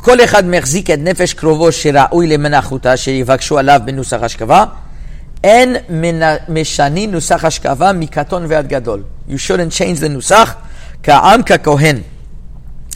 כל 0.00 0.24
אחד 0.24 0.46
מחזיק 0.46 0.90
את 0.90 0.98
נפש 1.02 1.34
קרובו 1.34 1.72
שראוי 1.72 2.26
למנחותה 2.26 2.96
שיבקשו 2.96 3.58
עליו 3.58 3.80
בנוסח 3.84 4.22
השכבה, 4.22 4.64
אין 5.44 5.76
משנים 6.48 7.10
נוסח 7.10 7.44
השכבה 7.44 7.92
מקטון 7.92 8.46
ועד 8.48 8.68
גדול. 8.68 9.02
You 9.28 9.32
shouldn't 9.32 9.72
change 9.78 10.00
the 10.00 10.08
נוסח 10.08 10.54
כעם 11.02 11.42
ככהן. 11.42 11.96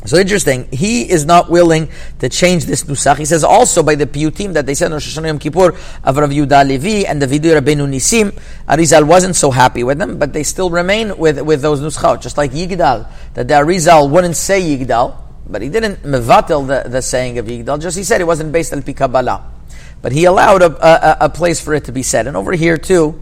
So 0.06 0.16
interesting, 0.16 0.66
he 0.72 1.10
is 1.10 1.26
not 1.26 1.50
willing 1.50 1.90
to 2.20 2.28
change 2.30 2.64
this 2.64 2.84
nusach. 2.84 3.18
He 3.18 3.26
says 3.26 3.44
also 3.44 3.82
by 3.82 3.96
the 3.96 4.06
piyutim 4.06 4.54
that 4.54 4.64
they 4.64 4.74
said 4.74 4.86
on 4.86 4.92
Rosh 4.92 5.14
Hashanah 5.14 5.26
Yom 5.26 5.38
Kippur 5.38 5.76
of 6.04 6.16
Rav 6.16 6.30
Yudah 6.30 6.66
Levi 6.66 7.06
and 7.06 7.20
the 7.20 7.26
Vidur 7.26 7.60
Rabbeinu 7.60 7.86
Nisim, 7.86 8.32
Arizal 8.66 9.04
wasn't 9.04 9.36
so 9.36 9.50
happy 9.50 9.84
with 9.84 9.98
them, 9.98 10.18
but 10.18 10.32
they 10.32 10.42
still 10.42 10.70
remain 10.70 11.18
with, 11.18 11.38
with 11.42 11.60
those 11.60 11.80
nuschot, 11.82 12.22
just 12.22 12.38
like 12.38 12.52
Yigdal, 12.52 13.06
that 13.34 13.46
the 13.46 13.54
Arizal 13.54 14.08
wouldn't 14.08 14.36
say 14.36 14.62
Yigdal, 14.62 15.18
but 15.47 15.61
he 15.61 15.69
didn't 15.69 16.03
mevatel 16.03 16.67
the, 16.67 16.89
the 16.89 17.01
saying 17.01 17.37
of 17.37 17.45
Yigdal, 17.45 17.81
just 17.81 17.97
he 17.97 18.03
said 18.03 18.21
it 18.21 18.25
wasn't 18.25 18.51
based 18.51 18.73
on 18.73 18.81
Pikabala. 18.81 19.43
But 20.01 20.11
he 20.11 20.25
allowed 20.25 20.61
a, 20.61 21.21
a, 21.21 21.25
a 21.25 21.29
place 21.29 21.59
for 21.61 21.73
it 21.73 21.85
to 21.85 21.91
be 21.91 22.03
said. 22.03 22.27
And 22.27 22.37
over 22.37 22.51
here 22.53 22.77
too, 22.77 23.21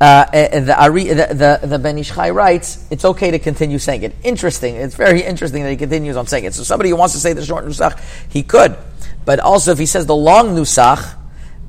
uh, 0.00 0.24
the, 0.30 0.74
Ari, 0.78 1.04
the, 1.04 1.60
the, 1.60 1.66
the 1.66 1.78
Ben 1.78 1.98
Ish 1.98 2.12
Chai 2.12 2.30
writes, 2.30 2.86
it's 2.90 3.04
okay 3.04 3.30
to 3.30 3.38
continue 3.38 3.78
saying 3.78 4.02
it. 4.02 4.14
Interesting. 4.22 4.76
It's 4.76 4.94
very 4.94 5.22
interesting 5.22 5.62
that 5.62 5.70
he 5.70 5.76
continues 5.76 6.16
on 6.16 6.26
saying 6.26 6.44
it. 6.44 6.54
So 6.54 6.62
somebody 6.62 6.90
who 6.90 6.96
wants 6.96 7.14
to 7.14 7.20
say 7.20 7.32
the 7.32 7.44
short 7.44 7.64
Nusach, 7.64 8.00
he 8.30 8.42
could. 8.42 8.76
But 9.24 9.40
also 9.40 9.72
if 9.72 9.78
he 9.78 9.86
says 9.86 10.06
the 10.06 10.16
long 10.16 10.54
Nusach, 10.54 11.16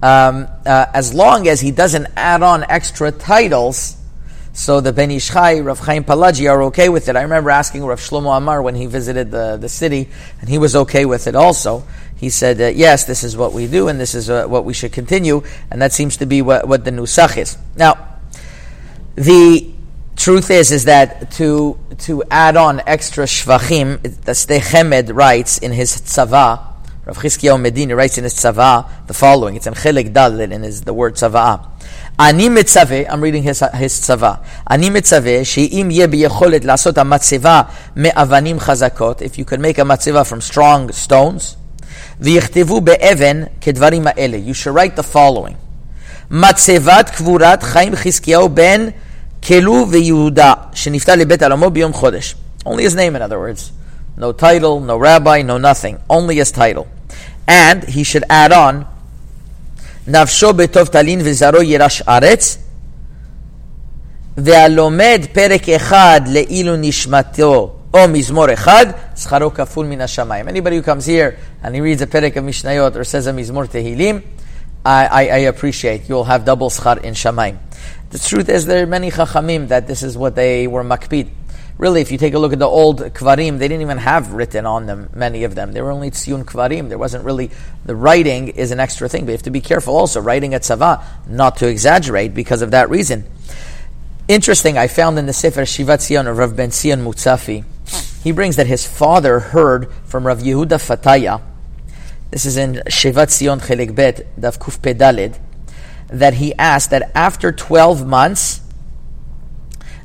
um, 0.02 0.48
uh, 0.66 0.86
as 0.94 1.14
long 1.14 1.48
as 1.48 1.62
he 1.62 1.72
doesn't 1.72 2.08
add 2.16 2.44
on 2.44 2.64
extra 2.70 3.12
titles, 3.12 3.98
so 4.56 4.80
the 4.80 4.94
Ben 4.94 5.12
Ish 5.12 5.32
Chai, 5.32 5.60
Rav 5.60 5.80
Chaim 5.80 6.06
Palagi 6.06 6.50
are 6.50 6.64
okay 6.64 6.88
with 6.88 7.10
it. 7.10 7.18
I 7.18 7.24
remember 7.24 7.50
asking 7.50 7.86
Rav 7.86 8.00
Shlomo 8.00 8.38
Amar 8.38 8.62
when 8.62 8.74
he 8.74 8.86
visited 8.86 9.30
the, 9.30 9.58
the 9.58 9.68
city, 9.68 10.10
and 10.40 10.50
he 10.50 10.58
was 10.58 10.78
okay 10.78 11.06
with 11.06 11.28
it 11.28 11.36
also. 11.36 11.84
He 12.16 12.30
said, 12.30 12.62
uh, 12.62 12.68
yes, 12.68 13.04
this 13.04 13.26
is 13.26 13.36
what 13.36 13.52
we 13.52 13.68
do, 13.68 13.90
and 13.90 14.00
this 14.00 14.16
is 14.16 14.30
uh, 14.30 14.48
what 14.48 14.64
we 14.64 14.74
should 14.74 14.94
continue, 14.94 15.44
and 15.70 15.82
that 15.82 15.92
seems 15.92 16.16
to 16.18 16.26
be 16.26 16.42
what, 16.42 16.70
what 16.70 16.86
the 16.86 16.92
Nusach 16.92 17.38
is. 17.38 17.58
Now, 17.76 18.20
the 19.16 19.74
truth 20.16 20.50
is, 20.50 20.72
is 20.72 20.86
that 20.86 21.32
to, 21.32 21.78
to 22.00 22.24
add 22.32 22.56
on 22.56 22.82
extra 22.88 23.26
shvachim, 23.26 24.02
the 24.02 24.32
Sdei 24.32 24.60
Chemed 24.60 25.14
writes 25.14 25.58
in 25.58 25.74
his 25.74 25.92
tzava, 25.98 26.76
Rav 27.06 27.18
Chizkiyahu 27.18 27.62
Medini 27.62 27.96
writes 27.96 28.18
in 28.18 28.24
his 28.24 28.34
tzava 28.34 28.90
the 29.06 29.14
following. 29.14 29.56
It's 29.56 29.68
in 29.68 29.76
Chelik 29.76 30.12
Dalil 30.12 30.52
in 30.52 30.64
his, 30.64 30.82
the 30.82 30.94
word 30.94 31.16
tzava. 31.16 31.70
אני 32.21 32.49
מצווה, 32.49 33.03
I'm 33.09 33.21
reading 33.21 33.47
his, 33.47 33.63
his 33.75 34.03
צבא, 34.03 34.33
אני 34.71 34.91
מצווה 34.91 35.45
שאם 35.45 35.89
יהיה 35.91 36.07
ביכולת 36.07 36.65
לעשות 36.65 36.99
המצבה 36.99 37.63
מאבנים 37.97 38.61
חזקות, 38.61 39.23
if 39.23 39.35
you 39.37 39.45
could 39.51 39.59
make 39.59 39.79
a 39.81 39.85
מצבה 39.85 40.23
from 40.23 40.53
strong 40.53 41.07
stones, 41.09 41.57
ויכתבו 42.21 42.81
באבן 42.81 43.43
כדברים 43.61 44.07
האלה, 44.07 44.39
you 44.47 44.55
should 44.55 44.77
write 44.77 45.01
the 45.01 45.15
following, 45.15 45.55
מצבת 46.31 47.11
קבורת 47.11 47.63
חיים 47.63 47.97
חזקיהו 47.97 48.49
בן 48.49 48.89
כלו 49.47 49.87
ויהודה, 49.91 50.53
שנפטר 50.73 51.15
לבית 51.15 51.43
עלמו 51.43 51.71
ביום 51.71 51.93
חודש. 51.93 52.35
Only 52.65 52.83
his 52.83 52.95
name 52.95 53.17
in 53.17 53.23
other 53.23 53.39
words. 53.39 53.73
No 54.17 54.33
title, 54.33 54.81
no 54.81 54.97
rabbi, 54.99 55.43
no 55.43 55.57
nothing. 55.57 55.97
Only 56.11 56.37
his 56.37 56.53
title. 56.53 56.87
And 57.49 57.85
he 57.85 58.05
should 58.05 58.25
add 58.29 58.53
on, 58.53 58.85
נפשו 60.07 60.53
בטוב 60.53 60.87
תלין 60.87 61.21
וזרעו 61.25 61.63
ירש 61.63 62.03
ארץ, 62.09 62.59
והלומד 64.37 65.21
פרק 65.33 65.69
אחד 65.69 66.21
לאילו 66.27 66.77
נשמתו 66.77 67.77
או 67.95 68.09
מזמור 68.09 68.53
אחד, 68.53 68.87
שכרו 69.17 69.55
כפול 69.55 69.87
מן 69.87 70.01
השמיים. 70.01 70.49
Anybody 70.49 70.77
who 70.77 70.83
comes 70.83 71.07
here 71.07 71.37
and 71.65 71.75
he 71.75 71.81
reads 71.81 72.03
a 72.03 72.07
פרק 72.07 72.37
of 72.37 72.45
Mishnayot 72.45 72.97
or 72.97 73.05
says 73.05 73.27
a 73.27 73.33
מזמור 73.33 73.65
תהילים, 73.67 74.21
I, 74.85 75.07
I, 75.07 75.23
I 75.23 75.39
appreciate. 75.53 76.09
You'll 76.09 76.25
have 76.25 76.45
double 76.45 76.71
schar 76.71 77.03
in 77.03 77.15
shamayim. 77.15 77.59
The 78.11 78.19
truth 78.19 78.49
is, 78.49 78.67
there 78.67 78.83
are 78.83 78.87
many 78.87 79.11
chachamim 79.11 79.69
that 79.69 79.87
this 79.87 80.03
is 80.03 80.17
what 80.17 80.35
they 80.35 80.67
were 80.67 80.83
makpid. 80.83 81.29
Really, 81.78 82.00
if 82.00 82.10
you 82.10 82.18
take 82.18 82.34
a 82.34 82.40
look 82.40 82.54
at 82.54 82.60
the 82.60 82.68
old 82.68 83.02
kvarim, 83.02 83.60
they 83.60 83.68
didn't 83.68 83.82
even 83.82 83.98
have 83.98 84.32
written 84.32 84.66
on 84.66 84.86
them, 84.86 85.10
many 85.14 85.44
of 85.44 85.56
them. 85.56 85.74
They 85.74 85.82
were 85.82 85.92
only 85.92 86.10
tziyun 86.10 86.46
kvarim. 86.46 86.88
There 86.88 86.98
wasn't 86.98 87.26
really, 87.26 87.52
the 87.86 87.96
writing 87.96 88.48
is 88.48 88.72
an 88.72 88.80
extra 88.80 89.10
thing, 89.10 89.26
but 89.26 89.32
you 89.32 89.34
have 89.34 89.44
to 89.44 89.52
be 89.52 89.60
careful 89.60 89.96
also, 89.98 90.22
writing 90.22 90.54
at 90.54 90.62
tzava, 90.62 91.04
not 91.28 91.58
to 91.58 91.68
exaggerate 91.68 92.34
because 92.34 92.62
of 92.62 92.72
that 92.72 92.90
reason. 92.90 93.26
Interesting, 94.30 94.78
I 94.78 94.88
found 94.88 95.20
in 95.20 95.26
the 95.26 95.34
Sefer 95.34 95.64
Shivat 95.64 96.02
Zion 96.02 96.28
of 96.28 96.38
Rav 96.38 96.56
Ben 96.56 96.72
Zion 96.72 97.04
Mutzafi, 97.04 97.66
he 98.24 98.32
brings 98.32 98.56
that 98.56 98.68
his 98.68 98.88
father 98.88 99.40
heard 99.40 99.92
from 100.06 100.26
Rav 100.26 100.40
Yehuda 100.40 100.80
Fataya, 100.80 101.42
this 102.32 102.46
is 102.46 102.58
in 102.58 102.82
Shivat 102.88 103.30
Zion 103.30 103.60
Chelik 103.60 103.94
Bet, 103.94 104.40
Dav 104.40 104.60
Kuf 104.60 104.80
Pedalid, 104.80 105.38
that 106.08 106.36
he 106.36 106.56
asked 106.56 106.90
that 106.90 107.12
after 107.14 107.52
12 107.52 108.08
months, 108.08 108.62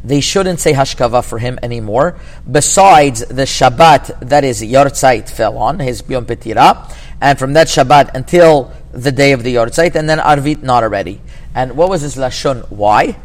they 0.02 0.20
shouldn't 0.20 0.60
say 0.60 0.72
Hashkava 0.72 1.24
for 1.24 1.38
him 1.38 1.58
anymore. 1.62 2.18
Besides 2.50 3.20
the 3.26 3.42
Shabbat 3.42 4.28
that 4.28 4.44
is 4.44 4.62
Yortzeit 4.62 5.28
fell 5.28 5.58
on, 5.58 5.78
his 5.78 6.02
Yom 6.08 6.26
Petira, 6.26 6.92
and 7.20 7.38
from 7.38 7.52
that 7.52 7.66
Shabbat 7.66 8.14
until 8.14 8.72
the 8.92 9.12
day 9.12 9.32
of 9.32 9.42
the 9.42 9.54
Yortzeit, 9.54 9.94
and 9.94 10.08
then 10.08 10.18
Arvit 10.18 10.62
not 10.62 10.82
already. 10.82 11.20
And 11.54 11.76
what 11.76 11.88
was 11.88 12.02
his 12.02 12.16
Lashon? 12.16 12.70
Why? 12.70 13.16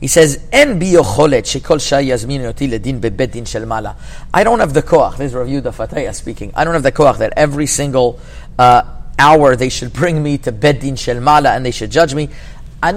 He 0.00 0.06
says, 0.06 0.40
"En 0.52 0.78
shekol 0.78 1.72
din 3.32 3.44
shel 3.44 3.66
mala." 3.66 3.96
I 4.32 4.44
don't 4.44 4.60
have 4.60 4.72
the 4.72 4.82
koach. 4.82 5.16
This 5.16 5.32
is 5.32 5.34
Rav 5.34 5.48
Fataya 5.48 6.14
speaking. 6.14 6.52
I 6.54 6.64
don't 6.64 6.74
have 6.74 6.84
the 6.84 6.92
koach 6.92 7.18
that 7.18 7.32
every 7.36 7.66
single 7.66 8.20
uh, 8.58 8.82
hour 9.18 9.56
they 9.56 9.68
should 9.68 9.92
bring 9.92 10.22
me 10.22 10.38
to 10.38 10.52
bedin 10.52 10.96
shel 10.96 11.20
mala 11.20 11.50
and 11.50 11.66
they 11.66 11.72
should 11.72 11.90
judge 11.90 12.14
me. 12.14 12.28
I'm 12.80 12.96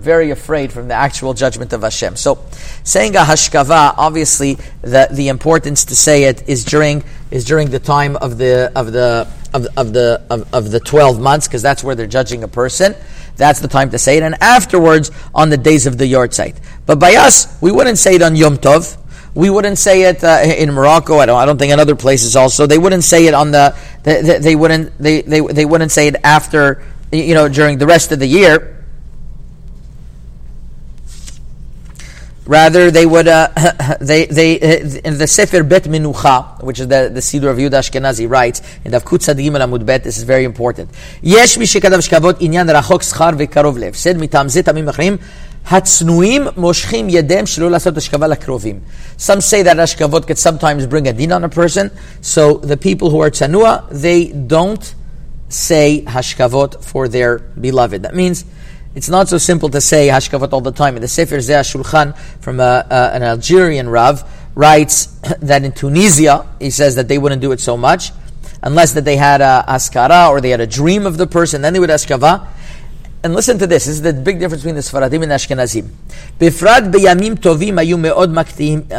very 0.00 0.30
afraid 0.30 0.72
from 0.72 0.88
the 0.88 0.94
actual 0.94 1.32
judgment 1.32 1.72
of 1.72 1.82
Hashem. 1.82 2.16
So, 2.16 2.44
saying 2.82 3.14
a 3.14 3.20
hashkava, 3.20 3.94
obviously, 3.96 4.54
the, 4.82 5.06
the 5.12 5.28
importance 5.28 5.84
to 5.84 5.94
say 5.94 6.24
it 6.24 6.48
is 6.48 6.64
during 6.64 7.04
is 7.30 7.44
during 7.44 7.70
the 7.70 7.78
time 7.78 8.16
of 8.16 8.36
the 8.36 8.72
of 8.74 8.90
the 8.90 9.28
of, 9.54 9.68
of 9.76 9.92
the 9.92 10.20
of, 10.28 10.52
of 10.52 10.72
the 10.72 10.80
twelve 10.80 11.20
months, 11.20 11.46
because 11.46 11.62
that's 11.62 11.84
where 11.84 11.94
they're 11.94 12.08
judging 12.08 12.42
a 12.42 12.48
person. 12.48 12.96
That's 13.36 13.60
the 13.60 13.68
time 13.68 13.90
to 13.90 13.98
say 13.98 14.16
it, 14.16 14.24
and 14.24 14.34
afterwards 14.42 15.12
on 15.32 15.50
the 15.50 15.56
days 15.56 15.86
of 15.86 15.96
the 15.96 16.12
yahrzeit. 16.12 16.56
But 16.86 16.98
by 16.98 17.14
us, 17.14 17.56
we 17.62 17.70
wouldn't 17.70 17.98
say 17.98 18.16
it 18.16 18.22
on 18.22 18.34
Yom 18.34 18.56
Tov. 18.56 18.96
We 19.36 19.50
wouldn't 19.50 19.78
say 19.78 20.02
it 20.02 20.24
uh, 20.24 20.42
in 20.44 20.72
Morocco. 20.72 21.18
I 21.18 21.26
don't. 21.26 21.38
I 21.38 21.46
don't 21.46 21.58
think 21.58 21.72
in 21.72 21.78
other 21.78 21.94
places 21.94 22.34
also. 22.34 22.66
They 22.66 22.78
wouldn't 22.78 23.04
say 23.04 23.28
it 23.28 23.34
on 23.34 23.52
the. 23.52 23.76
They, 24.02 24.20
they, 24.20 24.38
they 24.40 24.56
wouldn't. 24.56 24.98
They, 24.98 25.22
they 25.22 25.40
they 25.42 25.64
wouldn't 25.64 25.92
say 25.92 26.08
it 26.08 26.16
after 26.24 26.82
you 27.11 27.33
know, 27.33 27.47
during 27.47 27.77
the 27.77 27.85
rest 27.85 28.11
of 28.11 28.19
the 28.19 28.27
year. 28.27 28.71
Rather, 32.47 32.91
they 32.91 33.07
would, 33.07 33.27
uh, 33.27 33.47
they, 33.99 34.25
they, 34.27 34.53
in 35.03 35.17
the 35.17 35.25
Sefer 35.25 35.63
Bet 35.63 35.85
Minucha, 35.85 36.63
which 36.63 36.79
is 36.79 36.87
the, 36.87 37.09
the 37.11 37.19
Siddur 37.19 37.49
of 37.49 37.57
Yudah 37.57 37.79
Ashkenazi, 37.79 38.29
writes, 38.29 38.61
in 38.83 38.91
the 38.91 38.99
Avkut 38.99 39.19
Tzad 39.19 39.37
Gimel 39.43 39.65
Amud 39.65 39.83
Bet, 39.83 40.03
this 40.03 40.17
is 40.17 40.23
very 40.23 40.43
important. 40.43 40.89
יש 41.23 41.57
מי 41.57 41.67
שכתב 41.67 41.99
שכבות 41.99 42.35
עניין 42.39 42.69
רחוק 42.69 43.03
שכר 43.03 43.29
וקרוב 43.37 43.77
לב. 43.77 43.95
סד 43.95 44.17
מטעם 44.17 44.49
זה 44.49 44.63
טעמים 44.63 44.89
אחרים, 44.89 45.17
הצנועים 45.67 46.47
מושכים 46.57 47.09
ידיהם 47.09 47.45
שלא 47.45 47.71
לעשות 47.71 47.97
השכבה 47.97 48.27
לקרובים. 48.27 48.79
Some 49.19 49.41
say 49.41 49.63
that 49.63 49.79
השכבות 49.79 50.25
could 50.25 50.37
sometimes 50.37 50.85
bring 50.85 51.07
a 51.07 51.13
din 51.13 51.31
on 51.31 51.43
a 51.43 51.49
person, 51.49 51.89
so 52.21 52.53
the 52.57 52.77
people 52.77 53.09
who 53.09 53.21
are 53.21 53.31
tzanua, 53.31 53.89
they 53.89 54.31
don't 54.47 54.93
say 55.50 56.02
hashkavot 56.06 56.82
for 56.84 57.08
their 57.08 57.38
beloved. 57.38 58.02
That 58.02 58.14
means 58.14 58.44
it's 58.94 59.08
not 59.08 59.28
so 59.28 59.38
simple 59.38 59.68
to 59.70 59.80
say 59.80 60.08
hashkavot 60.08 60.52
all 60.52 60.60
the 60.60 60.72
time. 60.72 60.94
The 60.96 61.08
Sefer 61.08 61.36
Zeh 61.36 61.60
Shulchan 61.60 62.16
from 62.40 62.60
a, 62.60 62.62
uh, 62.62 62.86
uh, 62.90 63.10
an 63.14 63.22
Algerian 63.22 63.88
Rav 63.88 64.24
writes 64.54 65.06
that 65.40 65.64
in 65.64 65.72
Tunisia, 65.72 66.46
he 66.58 66.70
says 66.70 66.96
that 66.96 67.08
they 67.08 67.18
wouldn't 67.18 67.42
do 67.42 67.52
it 67.52 67.60
so 67.60 67.76
much 67.76 68.12
unless 68.62 68.92
that 68.92 69.04
they 69.04 69.16
had 69.16 69.40
a 69.40 69.64
askara 69.66 70.28
or 70.30 70.40
they 70.40 70.50
had 70.50 70.60
a 70.60 70.66
dream 70.66 71.06
of 71.06 71.16
the 71.16 71.26
person, 71.26 71.62
then 71.62 71.72
they 71.72 71.80
would 71.80 71.90
hashkava 71.90 72.46
And 73.23 73.33
listen 73.33 73.57
to 73.57 73.65
this, 73.65 73.85
this 73.85 73.95
is 73.95 74.01
the 74.03 74.13
big 74.13 74.39
difference 74.39 74.61
between 74.61 74.75
the 74.75 74.81
Sfaradim 74.81 75.23
and 75.23 75.31
Ashkenazim. 75.31 75.89
בפרט 76.39 76.83
בימים 76.91 77.35
טובים 77.35 77.77
היו 77.77 77.97
מאוד 77.97 78.33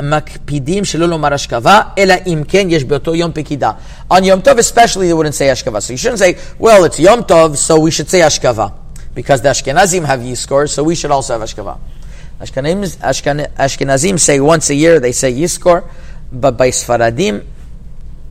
מקפידים 0.02 0.84
שלא 0.84 1.08
לומר 1.08 1.34
השכבה, 1.34 1.80
אלא 1.98 2.14
אם 2.26 2.42
כן 2.48 2.66
יש 2.70 2.84
באותו 2.84 3.14
יום 3.14 3.30
פקידה. 3.34 3.70
On 4.10 4.16
Yom 4.16 4.40
Tov 4.42 4.58
especially 4.58 5.08
they 5.08 5.14
wouldn't 5.14 5.34
say 5.34 5.48
השכבה. 5.48 5.80
So 5.80 5.92
you 5.92 5.96
shouldn't 5.96 6.18
say, 6.18 6.36
well, 6.58 6.84
it's 6.84 6.98
Yom 6.98 7.22
Tov, 7.22 7.56
so 7.56 7.78
we 7.78 7.90
should 7.92 8.10
say 8.10 8.20
השכבה. 8.20 8.68
Because 9.14 9.42
the 9.42 9.50
Ashkenazim 9.50 10.04
have 10.04 10.20
Yizkor, 10.20 10.68
so 10.68 10.82
we 10.82 10.96
should 10.96 11.12
also 11.12 11.38
have 11.38 11.42
השכבה. 11.42 11.76
Ashkenazim 12.40 14.18
say 14.18 14.40
once 14.40 14.70
a 14.70 14.74
year, 14.74 14.98
they 14.98 15.12
say 15.12 15.32
Yizkor, 15.32 15.84
but 16.32 16.56
by 16.56 16.70
Sfaradim, 16.70 17.44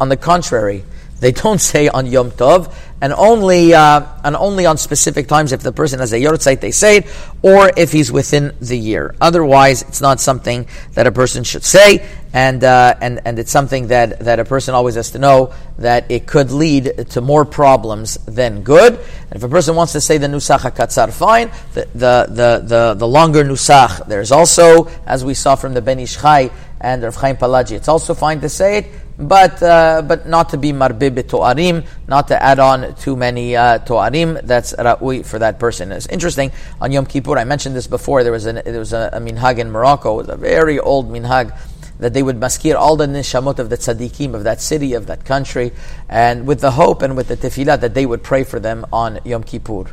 on 0.02 0.10
the 0.10 0.18
contrary, 0.18 0.84
they 1.22 1.32
don't 1.32 1.62
say 1.62 1.88
on 1.88 2.06
Yom 2.06 2.32
Tov, 2.32 2.72
and 3.01 3.13
only 3.15 3.73
uh, 3.73 4.07
and 4.25 4.37
only 4.37 4.67
on 4.67 4.77
specific 4.77 5.27
times 5.27 5.53
if 5.53 5.63
the 5.63 5.73
person 5.73 6.01
has 6.01 6.13
a 6.13 6.19
yortzeit 6.19 6.61
they 6.61 6.71
say 6.71 6.99
it, 6.99 7.07
or 7.43 7.71
if 7.77 7.93
he's 7.93 8.13
within 8.13 8.55
the 8.61 8.77
year. 8.79 9.15
Otherwise, 9.21 9.83
it's 9.83 10.01
not 10.01 10.21
something 10.21 10.67
that 10.95 11.07
a 11.07 11.13
person 11.13 11.43
should 11.43 11.65
say, 11.65 12.07
and 12.33 12.63
uh, 12.63 12.95
and 13.01 13.21
and 13.25 13.39
it's 13.39 13.51
something 13.51 13.89
that 13.89 14.21
that 14.21 14.39
a 14.39 14.45
person 14.45 14.75
always 14.75 14.97
has 14.97 15.11
to 15.13 15.19
know 15.19 15.53
that 15.79 16.11
it 16.11 16.27
could 16.27 16.51
lead 16.51 17.07
to 17.11 17.21
more 17.21 17.45
problems 17.45 18.17
than 18.27 18.63
good. 18.63 18.95
And 18.95 19.37
if 19.37 19.43
a 19.43 19.49
person 19.49 19.75
wants 19.77 19.93
to 19.95 20.01
say 20.01 20.19
the 20.19 20.27
nusach 20.27 20.61
hakatzar, 20.61 21.13
fine. 21.13 21.51
The 21.73 21.89
the 21.95 22.27
the 22.29 22.63
the, 22.65 22.95
the 22.95 23.09
longer 23.09 23.45
nusach, 23.45 24.07
there's 24.07 24.33
also 24.33 24.87
as 25.07 25.25
we 25.25 25.35
saw 25.35 25.57
from 25.57 25.75
the 25.75 25.81
Ben 25.83 25.99
Ish 26.01 26.19
Chai 26.21 26.51
and 26.81 27.03
Rav 27.03 27.17
Chaim 27.17 27.37
Palaji, 27.37 27.73
it's 27.73 27.89
also 27.89 28.15
fine 28.15 28.41
to 28.41 28.49
say 28.49 28.79
it 28.79 28.87
but 29.21 29.63
uh, 29.63 30.03
but 30.03 30.27
not 30.27 30.49
to 30.51 30.57
be 30.57 30.73
marbib 30.73 31.29
to'arim, 31.29 31.87
not 32.09 32.29
to 32.29 32.43
add 32.43 32.59
on 32.59 32.95
too 32.97 33.17
many 33.17 33.55
uh, 33.55 33.79
to'arim. 33.79 34.41
That's 34.43 34.73
ra'ui 34.73 35.25
for 35.25 35.39
that 35.39 35.59
person. 35.59 35.93
It's 35.93 36.07
interesting 36.07 36.53
on 36.81 36.91
Yom 36.91 37.07
Kippur. 37.07 37.39
I 37.39 37.45
mentioned 37.45 37.77
this 37.77 37.87
before. 37.87 38.23
There 38.23 38.33
was 38.33 38.47
an, 38.47 38.63
there 38.65 38.79
was 38.79 38.93
a, 38.93 39.11
a 39.13 39.21
minhag 39.21 39.59
in 39.59 39.71
Morocco. 39.71 40.15
It 40.15 40.27
was 40.27 40.29
a 40.31 40.37
very 40.37 40.79
old 40.79 41.11
minhag 41.11 41.57
that 41.99 42.15
they 42.15 42.23
would 42.23 42.41
maskir 42.41 42.77
all 42.77 42.97
the 42.97 43.07
nishamot 43.07 43.59
of 43.59 43.69
the 43.69 43.77
tzaddikim 43.77 44.33
of 44.35 44.45
that 44.45 44.61
city 44.63 44.95
of 44.95 45.07
that 45.07 45.25
country, 45.27 45.73
and 46.09 46.47
with 46.47 46.61
the 46.61 46.71
hope 46.71 47.03
and 47.03 47.15
with 47.15 47.29
the 47.29 47.37
tefillah 47.37 47.79
that 47.79 47.93
they 47.93 48.07
would 48.07 48.23
pray 48.23 48.43
for 48.43 48.59
them 48.59 48.87
on 48.91 49.21
Yom 49.25 49.45
Kippur. 49.45 49.85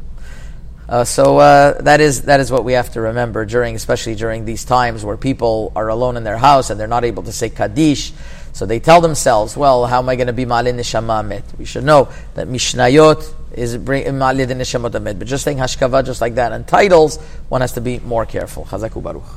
Uh, 0.88 1.04
so 1.04 1.38
uh, 1.38 1.82
that 1.82 2.00
is 2.00 2.22
that 2.22 2.40
is 2.40 2.50
what 2.50 2.64
we 2.64 2.72
have 2.72 2.90
to 2.94 3.02
remember 3.02 3.46
during, 3.46 3.76
especially 3.76 4.16
during 4.16 4.46
these 4.46 4.64
times 4.64 5.04
where 5.04 5.18
people 5.18 5.74
are 5.76 5.90
alone 5.90 6.16
in 6.16 6.24
their 6.24 6.38
house 6.38 6.70
and 6.70 6.80
they're 6.80 6.88
not 6.88 7.04
able 7.04 7.24
to 7.24 7.34
say 7.34 7.50
kaddish. 7.50 8.14
So 8.58 8.66
they 8.66 8.80
tell 8.80 9.02
themselves, 9.02 9.56
well, 9.56 9.86
how 9.86 10.00
am 10.00 10.10
I 10.10 10.16
going 10.16 10.26
to 10.26 10.34
be 10.34 10.44
Ma'alin 10.44 10.80
Neshama 10.80 11.20
Amet? 11.20 11.44
We 11.60 11.66
should 11.66 11.84
know 11.84 12.10
that 12.34 12.48
Mishnayot 12.48 13.32
is 13.54 13.78
Ma'alin 13.78 14.48
Neshamot 14.48 14.96
Amet. 14.96 15.20
But 15.20 15.28
just 15.28 15.44
saying 15.44 15.60
Hashkava 15.60 16.04
just 16.04 16.22
like 16.22 16.34
that 16.36 16.52
and 16.52 16.68
titles, 16.68 17.18
one 17.50 17.62
has 17.62 17.74
to 17.74 17.82
be 17.82 18.00
more 18.00 18.26
careful. 18.26 18.66
Chazaku 18.66 19.04
Baruch. 19.04 19.30